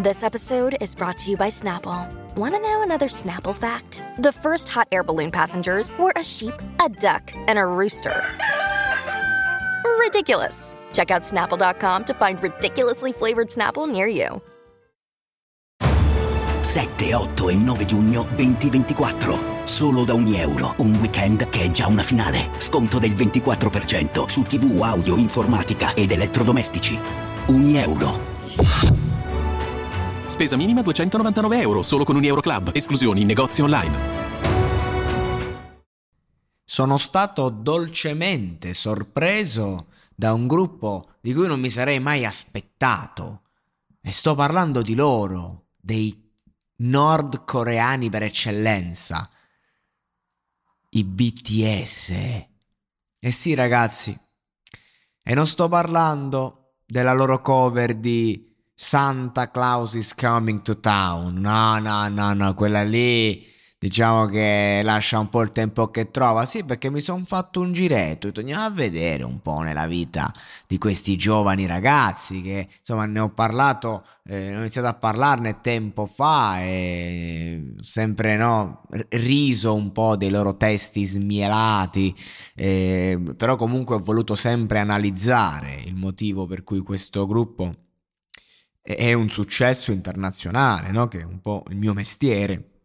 This 0.00 0.22
episode 0.22 0.76
is 0.80 0.94
brought 0.94 1.18
to 1.18 1.30
you 1.32 1.36
by 1.36 1.48
Snapple. 1.48 2.08
Want 2.36 2.54
to 2.54 2.60
know 2.60 2.82
another 2.82 3.08
Snapple 3.08 3.52
fact? 3.52 4.04
The 4.20 4.30
first 4.30 4.68
hot 4.68 4.86
air 4.92 5.02
balloon 5.02 5.32
passengers 5.32 5.90
were 5.98 6.12
a 6.14 6.22
sheep, 6.22 6.54
a 6.78 6.88
duck, 6.88 7.32
and 7.48 7.58
a 7.58 7.66
rooster. 7.66 8.22
Ridiculous. 9.98 10.76
Check 10.92 11.10
out 11.10 11.22
snapple.com 11.22 12.04
to 12.04 12.14
find 12.14 12.40
ridiculously 12.40 13.10
flavored 13.10 13.48
Snapple 13.48 13.90
near 13.90 14.06
you. 14.06 14.40
7, 16.60 17.14
8 17.14 17.48
e 17.48 17.54
9 17.54 17.84
giugno 17.84 18.24
2024. 18.36 19.38
Solo 19.64 20.04
da 20.04 20.14
ogni 20.14 20.38
euro. 20.38 20.74
Un 20.78 20.94
weekend 21.00 21.50
che 21.50 21.62
è 21.62 21.70
già 21.72 21.88
una 21.88 22.04
finale. 22.04 22.50
Sconto 22.58 23.00
del 23.00 23.14
24% 23.14 24.28
su 24.28 24.42
TV, 24.42 24.80
audio, 24.80 25.16
informatica 25.16 25.92
ed 25.94 26.12
elettrodomestici. 26.12 26.96
Ogni 27.46 27.78
euro. 27.78 29.07
Spesa 30.38 30.54
minima 30.54 30.82
299 30.82 31.60
euro, 31.62 31.82
solo 31.82 32.04
con 32.04 32.14
un 32.14 32.22
Euro 32.22 32.40
Club. 32.40 32.70
Esclusioni 32.72 33.22
in 33.22 33.26
negozi 33.26 33.60
online. 33.60 33.98
Sono 36.62 36.96
stato 36.96 37.48
dolcemente 37.48 38.72
sorpreso 38.72 39.88
da 40.14 40.32
un 40.32 40.46
gruppo 40.46 41.16
di 41.20 41.34
cui 41.34 41.48
non 41.48 41.58
mi 41.58 41.68
sarei 41.68 41.98
mai 41.98 42.24
aspettato. 42.24 43.48
E 44.00 44.12
sto 44.12 44.36
parlando 44.36 44.80
di 44.80 44.94
loro, 44.94 45.70
dei 45.76 46.32
nordcoreani 46.76 48.08
per 48.08 48.22
eccellenza, 48.22 49.28
i 50.90 51.02
BTS. 51.02 52.10
Eh 52.10 53.30
sì 53.32 53.54
ragazzi, 53.54 54.16
e 55.24 55.34
non 55.34 55.48
sto 55.48 55.68
parlando 55.68 56.74
della 56.86 57.12
loro 57.12 57.40
cover 57.40 57.96
di 57.96 58.48
Santa 58.80 59.50
Claus 59.50 59.94
is 59.94 60.14
coming 60.14 60.62
to 60.62 60.78
town, 60.78 61.34
no, 61.40 61.80
no, 61.80 62.08
no, 62.08 62.32
no, 62.32 62.54
quella 62.54 62.84
lì 62.84 63.44
diciamo 63.76 64.26
che 64.26 64.82
lascia 64.84 65.18
un 65.18 65.28
po' 65.28 65.42
il 65.42 65.50
tempo 65.50 65.90
che 65.90 66.12
trova. 66.12 66.44
Sì, 66.44 66.62
perché 66.62 66.88
mi 66.88 67.00
sono 67.00 67.24
fatto 67.24 67.58
un 67.60 67.72
giretto, 67.72 68.30
andiamo 68.36 68.62
a 68.64 68.70
vedere 68.70 69.24
un 69.24 69.40
po' 69.40 69.62
nella 69.62 69.88
vita 69.88 70.32
di 70.68 70.78
questi 70.78 71.16
giovani 71.16 71.66
ragazzi 71.66 72.40
che 72.40 72.68
insomma 72.78 73.04
ne 73.06 73.18
ho 73.18 73.30
parlato, 73.30 74.04
eh, 74.24 74.54
ho 74.54 74.60
iniziato 74.60 74.86
a 74.86 74.94
parlarne 74.94 75.60
tempo 75.60 76.06
fa 76.06 76.60
e 76.60 77.74
sempre 77.80 78.36
no, 78.36 78.82
riso 79.08 79.74
un 79.74 79.90
po' 79.90 80.14
dei 80.16 80.30
loro 80.30 80.56
testi 80.56 81.04
smielati, 81.04 82.14
eh, 82.54 83.20
però 83.36 83.56
comunque 83.56 83.96
ho 83.96 83.98
voluto 83.98 84.36
sempre 84.36 84.78
analizzare 84.78 85.82
il 85.84 85.96
motivo 85.96 86.46
per 86.46 86.62
cui 86.62 86.78
questo 86.78 87.26
gruppo 87.26 87.74
è 88.94 89.12
un 89.12 89.28
successo 89.28 89.92
internazionale, 89.92 90.90
no? 90.90 91.08
che 91.08 91.20
è 91.20 91.24
un 91.24 91.40
po' 91.40 91.64
il 91.68 91.76
mio 91.76 91.94
mestiere 91.94 92.78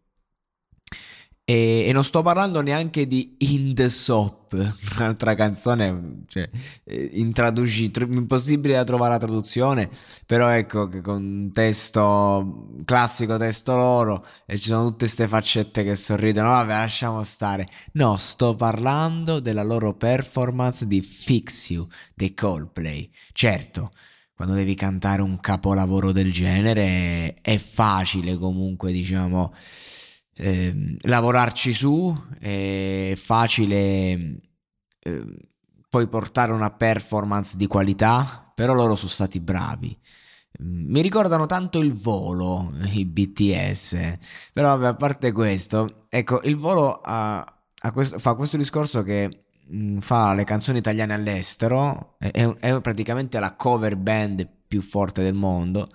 e, 1.46 1.84
e, 1.86 1.92
non 1.92 2.02
sto 2.04 2.22
parlando 2.22 2.62
neanche 2.62 3.06
di 3.06 3.36
In 3.40 3.74
the 3.74 3.90
Soap, 3.90 4.52
un'altra 4.96 5.34
canzone, 5.34 6.22
cioè, 6.26 6.48
eh, 6.84 7.10
intraduci- 7.12 7.92
impossibile 8.08 8.74
da 8.74 8.84
trovare 8.84 9.12
la 9.12 9.18
traduzione, 9.18 9.90
però 10.24 10.48
ecco 10.48 10.88
che 10.88 11.02
con 11.02 11.22
un 11.22 11.52
testo, 11.52 12.70
classico 12.86 13.36
testo 13.36 13.76
loro, 13.76 14.24
e 14.46 14.56
ci 14.56 14.68
sono 14.68 14.84
tutte 14.84 15.04
queste 15.04 15.28
faccette 15.28 15.84
che 15.84 15.94
sorridono, 15.94 16.48
vabbè 16.48 16.72
lasciamo 16.72 17.22
stare. 17.22 17.66
No, 17.92 18.16
sto 18.16 18.56
parlando 18.56 19.38
della 19.38 19.62
loro 19.62 19.92
performance 19.94 20.86
di 20.86 21.02
Fix 21.02 21.68
You 21.70 21.86
dei 22.14 22.32
Coldplay. 22.32 23.10
Certo, 23.32 23.90
quando 24.34 24.54
devi 24.54 24.74
cantare 24.74 25.22
un 25.22 25.38
capolavoro 25.40 26.12
del 26.12 26.32
genere 26.32 27.34
è 27.40 27.56
facile 27.58 28.36
comunque, 28.36 28.92
diciamo 28.92 29.52
eh, 30.36 30.96
lavorarci 31.02 31.72
su, 31.72 32.14
è 32.38 33.12
facile 33.16 33.70
eh, 35.00 35.24
poi 35.88 36.08
portare 36.08 36.52
una 36.52 36.70
performance 36.70 37.56
di 37.56 37.66
qualità, 37.66 38.50
però 38.54 38.74
loro 38.74 38.96
sono 38.96 39.10
stati 39.10 39.40
bravi. 39.40 39.96
Mi 40.58 41.00
ricordano 41.02 41.46
tanto 41.46 41.80
il 41.80 41.92
volo, 41.92 42.72
i 42.92 43.04
BTS, 43.04 44.18
però 44.52 44.76
vabbè, 44.76 44.86
a 44.86 44.94
parte 44.94 45.32
questo, 45.32 46.06
ecco, 46.08 46.40
il 46.42 46.56
volo 46.56 47.00
ha, 47.00 47.38
ha 47.38 47.92
questo, 47.92 48.18
fa 48.18 48.34
questo 48.34 48.56
discorso 48.56 49.02
che 49.02 49.43
fa 50.00 50.34
le 50.34 50.44
canzoni 50.44 50.78
italiane 50.78 51.14
all'estero, 51.14 52.16
è, 52.18 52.30
è 52.30 52.80
praticamente 52.80 53.38
la 53.38 53.54
cover 53.54 53.96
band 53.96 54.48
più 54.66 54.82
forte 54.82 55.22
del 55.22 55.34
mondo 55.34 55.86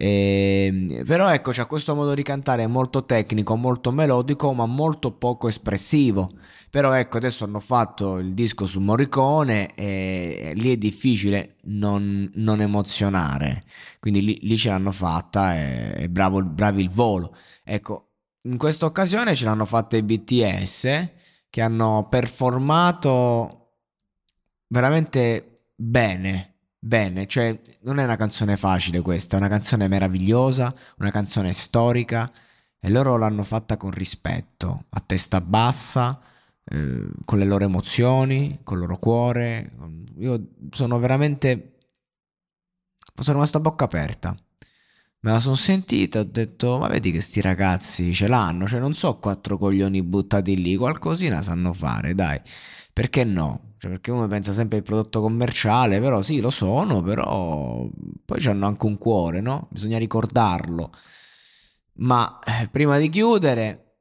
e, 0.00 0.68
ehm, 0.70 1.04
però 1.04 1.28
ecco, 1.32 1.50
c'è 1.50 1.66
questo 1.66 1.96
modo 1.96 2.14
di 2.14 2.22
cantare 2.22 2.66
molto 2.68 3.04
tecnico, 3.04 3.56
molto 3.56 3.90
melodico, 3.90 4.52
ma 4.54 4.64
molto 4.64 5.10
poco 5.12 5.48
espressivo. 5.48 6.30
Però 6.70 6.92
ecco, 6.92 7.16
adesso 7.16 7.44
hanno 7.44 7.58
fatto 7.60 8.18
il 8.18 8.32
disco 8.34 8.64
su 8.66 8.78
Morricone 8.80 9.74
e 9.74 10.52
lì 10.54 10.72
è 10.72 10.76
difficile 10.76 11.56
non, 11.64 12.30
non 12.34 12.60
emozionare. 12.60 13.64
Quindi 13.98 14.22
lì, 14.22 14.38
lì, 14.42 14.56
ce 14.56 14.68
l'hanno 14.68 14.92
fatta 14.92 15.56
e, 15.56 15.94
e 16.04 16.08
bravo, 16.08 16.42
bravi 16.44 16.80
il 16.82 16.90
volo. 16.90 17.34
Ecco, 17.64 18.10
in 18.42 18.56
questa 18.56 18.86
occasione 18.86 19.34
ce 19.34 19.44
l'hanno 19.46 19.64
fatta 19.64 19.96
i 19.96 20.02
BTS 20.02 21.10
che 21.50 21.62
hanno 21.62 22.06
performato 22.08 23.74
veramente 24.68 25.70
bene 25.74 26.58
bene, 26.78 27.26
cioè 27.26 27.58
non 27.82 27.98
è 27.98 28.04
una 28.04 28.16
canzone 28.16 28.56
facile 28.56 29.00
questa, 29.00 29.36
è 29.36 29.40
una 29.40 29.48
canzone 29.48 29.88
meravigliosa, 29.88 30.74
una 30.98 31.10
canzone 31.10 31.52
storica 31.52 32.30
e 32.80 32.90
loro 32.90 33.16
l'hanno 33.16 33.42
fatta 33.42 33.76
con 33.76 33.90
rispetto, 33.90 34.84
a 34.90 35.02
testa 35.04 35.40
bassa, 35.40 36.20
eh, 36.64 37.08
con 37.24 37.38
le 37.38 37.44
loro 37.44 37.64
emozioni, 37.64 38.60
con 38.62 38.76
il 38.76 38.82
loro 38.82 38.98
cuore. 38.98 39.72
Io 40.18 40.50
sono 40.70 40.98
veramente... 40.98 41.78
sono 43.14 43.34
rimasto 43.34 43.58
a 43.58 43.60
bocca 43.60 43.84
aperta. 43.84 44.36
Me 45.20 45.32
la 45.32 45.40
sono 45.40 45.56
sentita, 45.56 46.20
ho 46.20 46.24
detto, 46.24 46.78
ma 46.78 46.86
vedi 46.86 47.10
che 47.10 47.20
sti 47.20 47.40
ragazzi 47.40 48.14
ce 48.14 48.28
l'hanno, 48.28 48.68
cioè 48.68 48.78
non 48.78 48.94
so 48.94 49.18
quattro 49.18 49.58
coglioni 49.58 50.02
buttati 50.04 50.60
lì, 50.62 50.76
qualcosina 50.76 51.42
sanno 51.42 51.72
fare, 51.72 52.14
dai, 52.14 52.40
perché 52.92 53.24
no? 53.24 53.74
Cioè, 53.78 53.90
perché 53.90 54.12
uno 54.12 54.28
pensa 54.28 54.52
sempre 54.52 54.78
al 54.78 54.84
prodotto 54.84 55.20
commerciale, 55.20 56.00
però 56.00 56.22
sì, 56.22 56.40
lo 56.40 56.50
sono, 56.50 57.02
però 57.02 57.88
poi 58.24 58.46
hanno 58.46 58.66
anche 58.66 58.86
un 58.86 58.96
cuore, 58.96 59.40
no? 59.40 59.68
Bisogna 59.72 59.98
ricordarlo. 59.98 60.92
Ma 61.94 62.38
eh, 62.44 62.68
prima 62.68 62.98
di 62.98 63.08
chiudere, 63.08 63.98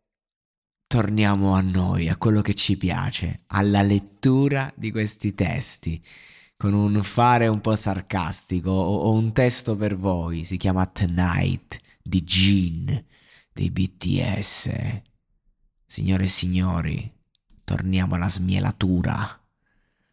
torniamo 0.88 1.54
a 1.54 1.62
noi, 1.62 2.10
a 2.10 2.18
quello 2.18 2.42
che 2.42 2.54
ci 2.54 2.78
piace, 2.78 3.44
alla 3.48 3.82
lettura 3.82 4.72
di 4.76 4.92
questi 4.92 5.34
testi, 5.34 6.02
con 6.58 6.74
un 6.74 7.02
fare 7.04 7.48
un 7.48 7.62
po' 7.62 7.76
sarcastico. 7.76 8.72
Ho, 8.72 9.12
un 9.12 9.32
testo 9.32 9.76
per 9.76 9.96
voi, 9.96 10.44
si 10.44 10.58
chiama 10.58 10.86
Tonight 10.88 11.80
di 12.02 12.22
Jean 12.22 13.06
dei 13.54 13.70
BTS. 13.72 15.02
Signore 15.86 16.24
e 16.26 16.28
signori, 16.28 17.14
torniamo 17.64 18.16
alla 18.16 18.30
smielatura 18.30 19.42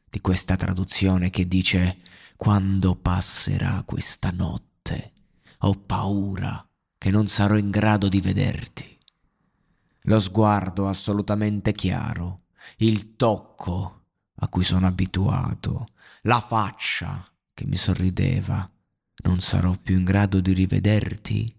di 0.08 0.20
questa 0.20 0.56
traduzione 0.56 1.31
che 1.31 1.49
dice 1.49 1.96
quando 2.37 2.94
passerà 2.94 3.82
questa 3.85 4.31
notte 4.31 5.12
ho 5.58 5.75
paura 5.75 6.67
che 6.99 7.11
non 7.11 7.26
sarò 7.26 7.56
in 7.56 7.70
grado 7.70 8.08
di 8.08 8.20
vederti. 8.20 8.99
Lo 10.02 10.20
sguardo 10.20 10.87
assolutamente 10.88 11.73
chiaro, 11.73 12.43
il 12.79 13.17
tocco 13.17 14.04
a 14.37 14.49
cui 14.49 14.65
sono 14.65 14.87
abituato, 14.87 15.89
la 16.23 16.41
faccia 16.41 17.25
che 17.53 17.67
mi 17.67 17.77
sorrideva, 17.77 18.69
non 19.25 19.41
sarò 19.41 19.77
più 19.77 19.97
in 19.97 20.05
grado 20.05 20.41
di 20.41 20.53
rivederti. 20.53 21.55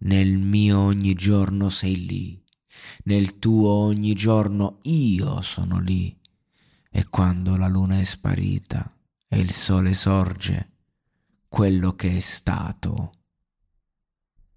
Nel 0.00 0.38
mio 0.38 0.78
ogni 0.80 1.14
giorno 1.14 1.68
sei 1.68 2.06
lì, 2.06 2.42
nel 3.04 3.38
tuo 3.38 3.68
ogni 3.70 4.14
giorno 4.14 4.78
io 4.82 5.40
sono 5.40 5.78
lì 5.80 6.18
e 6.90 7.06
quando 7.08 7.56
la 7.56 7.68
luna 7.68 7.98
è 7.98 8.04
sparita 8.04 8.96
e 9.28 9.38
il 9.38 9.52
sole 9.52 9.92
sorge, 9.92 10.72
quello 11.48 11.94
che 11.94 12.16
è 12.16 12.20
stato. 12.20 13.12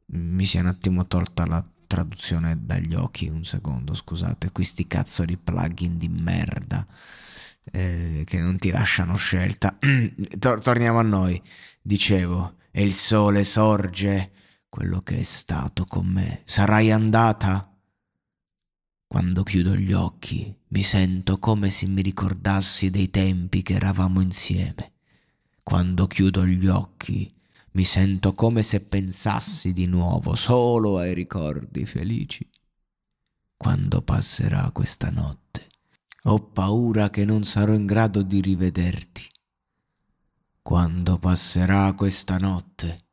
Mi 0.08 0.46
si 0.46 0.58
è 0.58 0.62
un 0.62 0.68
attimo 0.68 1.06
tolta 1.06 1.46
la 1.46 1.66
traduzione 1.90 2.56
dagli 2.66 2.94
occhi, 2.94 3.28
un 3.28 3.44
secondo, 3.44 3.96
scusate, 3.96 4.52
questi 4.52 4.86
cazzo 4.86 5.26
di 5.26 5.38
plugin 5.38 5.98
di 5.98 6.08
merda 6.08 6.86
eh, 7.72 8.24
che 8.26 8.40
non 8.40 8.60
ti 8.60 8.70
lasciano 8.70 9.16
scelta. 9.16 9.76
Tor- 10.38 10.62
torniamo 10.62 11.00
a 11.00 11.04
noi, 11.04 11.42
dicevo, 11.82 12.58
e 12.70 12.84
il 12.84 12.94
sole 12.94 13.44
sorge, 13.44 14.32
quello 14.70 15.02
che 15.02 15.18
è 15.18 15.24
stato 15.24 15.86
con 15.86 16.06
me. 16.06 16.42
Sarai 16.46 16.92
andata? 16.92 17.76
Quando 19.08 19.42
chiudo 19.42 19.76
gli 19.76 19.92
occhi 19.92 20.56
mi 20.68 20.84
sento 20.84 21.40
come 21.40 21.72
se 21.72 21.88
mi 21.88 22.04
ricordassi 22.04 22.92
dei 22.92 23.10
tempi 23.10 23.64
che 23.64 23.74
eravamo 23.74 24.22
insieme. 24.22 24.94
Quando 25.64 26.06
chiudo 26.06 26.46
gli 26.46 26.68
occhi 26.68 27.34
mi 27.80 27.86
sento 27.86 28.34
come 28.34 28.62
se 28.62 28.88
pensassi 28.88 29.72
di 29.72 29.86
nuovo 29.86 30.36
solo 30.36 30.98
ai 30.98 31.14
ricordi 31.14 31.86
felici. 31.86 32.46
Quando 33.56 34.02
passerà 34.02 34.70
questa 34.72 35.10
notte, 35.10 35.66
ho 36.24 36.50
paura 36.50 37.10
che 37.10 37.24
non 37.24 37.46
sarò 37.46 37.74
in 37.74 37.86
grado 37.86 38.22
di 38.22 38.42
rivederti. 38.42 39.26
Quando 40.62 41.20
passerà 41.20 41.94
questa 41.94 42.38
notte, 42.38 43.08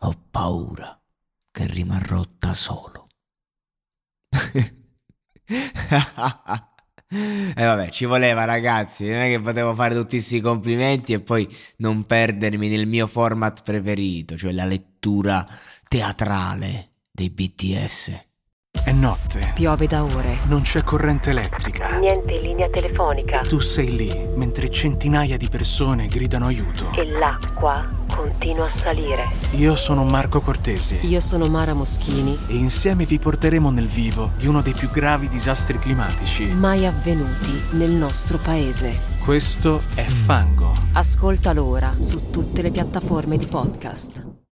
ho 0.00 0.12
paura 0.30 1.02
che 1.50 1.66
rimarrò 1.66 2.26
da 2.36 2.52
solo. 2.52 3.08
E 7.14 7.52
eh 7.54 7.64
vabbè, 7.64 7.90
ci 7.90 8.04
voleva 8.04 8.44
ragazzi, 8.44 9.08
non 9.10 9.20
è 9.20 9.28
che 9.28 9.40
potevo 9.40 9.74
fare 9.74 9.94
tutti 9.94 10.16
questi 10.16 10.40
complimenti 10.40 11.12
e 11.12 11.20
poi 11.20 11.48
non 11.78 12.04
perdermi 12.04 12.68
nel 12.68 12.86
mio 12.86 13.06
format 13.06 13.62
preferito, 13.62 14.36
cioè 14.36 14.52
la 14.52 14.64
lettura 14.64 15.46
teatrale 15.88 16.90
dei 17.10 17.30
BTS. 17.30 18.32
È 18.84 18.92
notte. 18.92 19.52
Piove 19.54 19.86
da 19.86 20.04
ore. 20.04 20.38
Non 20.46 20.62
c'è 20.62 20.82
corrente 20.82 21.30
elettrica. 21.30 21.96
Niente 21.96 22.38
linea 22.38 22.68
telefonica. 22.68 23.38
Tu 23.38 23.58
sei 23.60 23.96
lì, 23.96 24.26
mentre 24.34 24.68
centinaia 24.68 25.36
di 25.36 25.48
persone 25.48 26.06
gridano 26.06 26.46
aiuto. 26.46 26.92
E 26.92 27.08
l'acqua 27.08 28.03
continua 28.14 28.66
a 28.66 28.76
salire. 28.76 29.24
Io 29.52 29.74
sono 29.74 30.04
Marco 30.04 30.40
Cortesi. 30.40 30.98
Io 31.02 31.20
sono 31.20 31.46
Mara 31.46 31.74
Moschini. 31.74 32.38
E 32.46 32.54
insieme 32.54 33.04
vi 33.04 33.18
porteremo 33.18 33.70
nel 33.70 33.86
vivo 33.86 34.30
di 34.36 34.46
uno 34.46 34.62
dei 34.62 34.72
più 34.72 34.90
gravi 34.90 35.28
disastri 35.28 35.78
climatici 35.78 36.44
mai 36.44 36.86
avvenuti 36.86 37.60
nel 37.72 37.90
nostro 37.90 38.38
paese. 38.38 39.12
Questo 39.24 39.80
è 39.94 40.04
Fango. 40.04 40.72
Ascoltalo 40.92 41.64
ora 41.64 41.96
su 41.98 42.30
tutte 42.30 42.62
le 42.62 42.70
piattaforme 42.70 43.36
di 43.36 43.46
podcast. 43.46 44.33